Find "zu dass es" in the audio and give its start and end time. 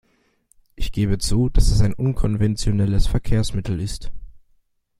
1.19-1.81